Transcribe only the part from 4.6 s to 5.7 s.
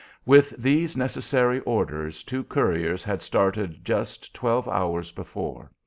hours before.